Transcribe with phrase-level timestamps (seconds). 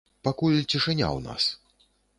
[0.27, 1.43] Пакуль цішыня ў нас.